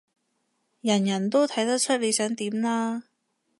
[0.81, 3.03] 人人都睇得出你想點啦